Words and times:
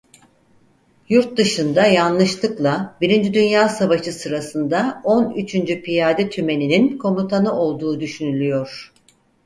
Yurtdışında 1.09 1.85
yanlışlıkla 1.85 2.97
birinci 3.01 3.33
Dünya 3.33 3.69
Savaşı 3.69 4.11
sırasında 4.11 5.01
on 5.03 5.31
üçüncü 5.31 5.81
Piyade 5.81 6.29
tümeninin 6.29 6.97
komutanı 6.97 7.53
olduğu 7.53 7.99
düşünülüyor. 7.99 8.91